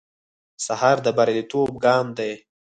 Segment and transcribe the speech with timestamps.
[0.65, 2.31] سهار د بریالیتوب ګام دی.